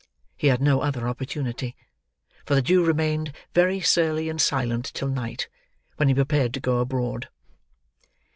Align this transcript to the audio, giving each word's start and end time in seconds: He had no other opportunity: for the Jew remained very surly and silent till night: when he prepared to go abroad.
He 0.35 0.47
had 0.47 0.63
no 0.63 0.81
other 0.81 1.07
opportunity: 1.07 1.75
for 2.43 2.55
the 2.55 2.63
Jew 2.63 2.83
remained 2.83 3.33
very 3.53 3.79
surly 3.81 4.29
and 4.29 4.41
silent 4.41 4.85
till 4.95 5.09
night: 5.09 5.47
when 5.97 6.07
he 6.09 6.15
prepared 6.15 6.55
to 6.55 6.59
go 6.59 6.79
abroad. 6.79 7.29